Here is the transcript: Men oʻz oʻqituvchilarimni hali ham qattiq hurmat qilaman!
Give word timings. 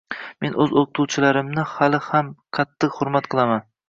Men 0.43 0.55
oʻz 0.63 0.71
oʻqituvchilarimni 0.81 1.65
hali 1.73 1.99
ham 2.05 2.31
qattiq 2.59 2.97
hurmat 3.03 3.29
qilaman! 3.35 3.63